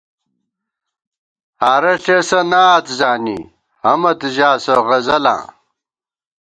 ہارہ 1.61 1.93
ݪېسہ 2.03 2.39
نعت 2.51 2.85
زانی 2.97 3.39
حمد 3.83 4.19
ژاسہ 4.35 4.75
غزَلاں 4.87 5.43